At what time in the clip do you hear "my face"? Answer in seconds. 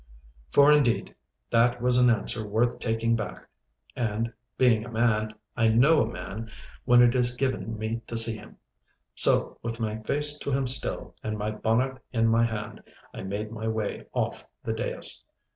9.79-10.39